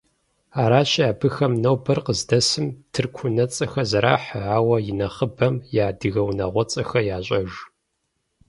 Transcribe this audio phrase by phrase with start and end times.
[0.61, 7.51] Аращи, абыхэм нобэр къыздэсым тырку унэцӏэхэр зэрахьэ, ауэ инэхъыбэм я адыгэ унагъуэцӏэхэр ящӏэж.